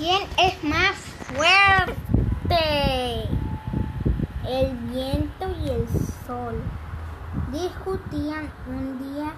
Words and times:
¿Quién 0.00 0.22
es 0.38 0.64
más 0.64 0.96
fuerte? 1.28 2.56
El 4.48 4.74
viento 4.88 5.50
y 5.62 5.68
el 5.68 5.86
sol. 6.26 6.54
Discutían 7.52 8.50
un 8.66 8.98
día 8.98 9.30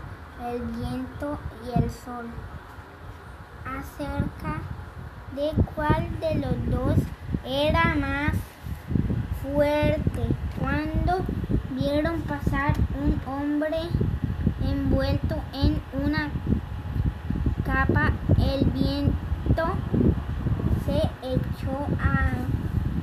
el 0.48 0.62
viento 0.62 1.40
y 1.66 1.82
el 1.82 1.90
sol 1.90 2.26
acerca 3.66 4.60
de 5.34 5.50
cuál 5.74 6.08
de 6.20 6.36
los 6.36 6.70
dos 6.70 6.98
era 7.44 7.96
más 7.96 8.36
fuerte. 9.42 10.28
Cuando 10.60 11.24
vieron 11.70 12.22
pasar 12.22 12.74
un 13.02 13.20
hombre 13.26 13.80
envuelto 14.64 15.42
en 15.54 15.82
una 16.04 16.30
capa, 17.64 18.12
el 18.38 18.64
viento 18.66 19.12
echó 21.22 21.86
a 22.00 22.32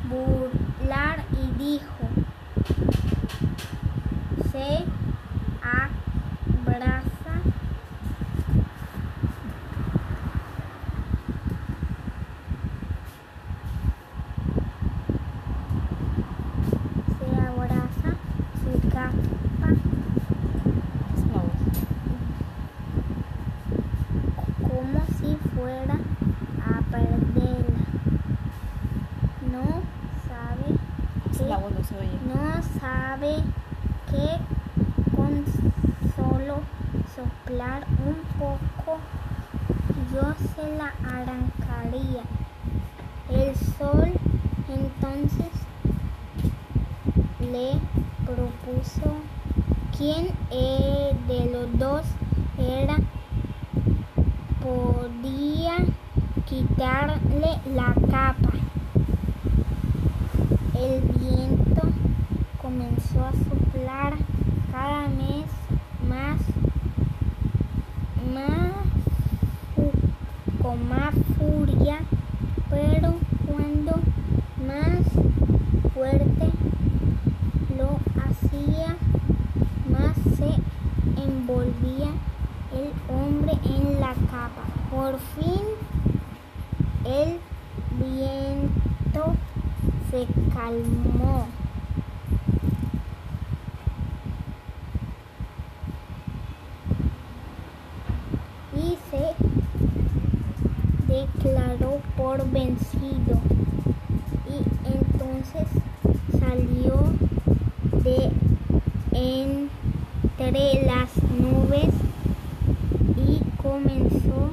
burlar 0.09 1.23
y 1.34 1.52
dijo, 1.57 2.03
se 4.52 4.85
abraza 5.61 7.33
se 17.17 17.27
abraza 17.41 18.11
su 18.61 18.89
capa 18.89 19.69
como 24.61 24.99
si 25.19 25.35
fuera 25.55 25.97
a 26.66 26.81
perderla. 26.91 27.80
No 29.52 29.66
sabe 30.27 30.67
No 31.70 32.34
no 32.34 32.64
sabe 32.80 33.36
que 34.09 35.16
con 35.16 35.45
solo 36.16 36.61
soplar 37.16 37.86
un 38.06 38.16
poco 38.39 39.00
yo 40.11 40.34
se 40.56 40.76
la 40.76 40.94
arrancaría. 41.08 42.23
El 43.30 43.56
sol 43.78 44.11
entonces 44.67 45.52
le 47.39 47.80
propuso 48.26 49.17
quién 49.95 50.30
eh, 50.50 51.16
de 51.28 51.45
los 51.52 51.78
dos 51.78 52.04
era 52.58 52.98
podía 54.61 55.78
quitarle 56.45 57.59
la 57.76 57.94
capa. 58.09 58.54
El 60.73 61.02
viento 61.02 61.81
comenzó 63.20 63.25
a 63.25 63.31
soplar 63.31 64.14
cada 64.72 65.08
vez 65.08 65.45
más, 66.08 66.39
más 68.34 68.72
con 70.61 70.89
más 70.89 71.14
furia, 71.38 72.00
pero 72.70 73.16
cuando 73.48 74.00
más 74.67 75.03
fuerte 75.94 76.52
lo 77.78 78.00
hacía, 78.22 78.95
más 79.89 80.16
se 80.38 81.22
envolvía 81.22 82.11
el 82.73 82.92
hombre 83.14 83.54
en 83.66 84.00
la 84.00 84.14
capa. 84.14 84.64
Por 84.92 85.17
fin 85.20 85.61
el 87.06 87.39
viento 87.98 89.36
se 90.11 90.28
calmó. 90.54 91.48
Y 98.76 98.98
se 99.11 99.36
declaró 101.44 102.00
por 102.17 102.50
vencido. 102.50 103.39
Y 104.50 104.58
entonces 104.88 105.67
salió 106.39 107.14
de 108.04 108.32
entre 109.14 110.86
las 110.86 111.10
nubes 111.39 111.94
y 113.17 113.42
comenzó 113.61 114.52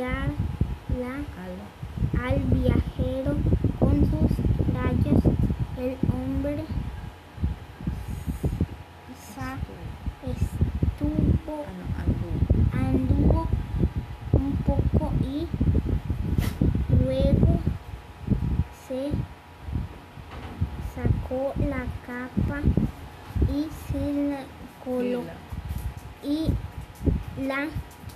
Al. 0.00 0.32
viajero 2.54 3.36
con 3.78 4.00
sus 4.06 4.30
rayos. 4.72 5.22
El 5.76 5.96
hombre 6.10 6.64
sa- 9.36 9.58
estuvo 10.26 11.64
Ah, 12.72 12.78
anduvo 12.88 13.48
un 14.32 14.52
poco 14.64 15.12
y 15.22 15.46
luego 17.04 17.58
se 18.88 19.10
sacó 20.94 21.52
la 21.58 21.84
capa 22.06 22.60
y 23.52 23.68
se 23.90 24.30
la 24.30 24.40
colocó 24.84 25.26
y 26.24 26.46
la 27.46 27.66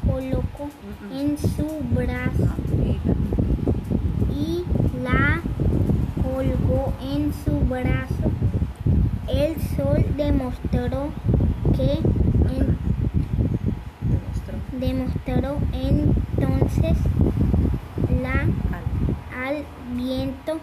colocó 0.06 0.68
en 1.12 1.36
su 1.38 1.66
brazo 1.94 2.54
y 4.34 4.64
la 5.02 5.40
colgó 6.22 6.92
en 7.02 7.32
su 7.44 7.58
brazo. 7.60 8.30
El 9.28 9.56
sol 9.76 10.04
demostró 10.16 11.08
que 11.76 11.92
en- 11.94 12.76
Demostró. 14.80 15.58
entonces 15.72 16.98
la, 18.22 18.42
Al. 18.42 19.46
al 19.56 19.64
viento 19.96 20.58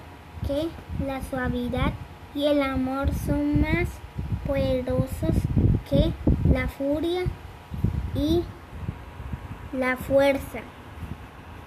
que 0.46 0.68
la 1.06 1.22
suavidad 1.24 1.94
y 2.36 2.46
el 2.46 2.62
amor 2.62 3.10
son 3.26 3.62
más 3.62 3.88
poderosos 4.46 5.36
que 5.90 6.12
la 6.52 6.68
furia 6.68 7.24
y 8.16 8.44
la 9.74 9.98
fuerza. 9.98 10.62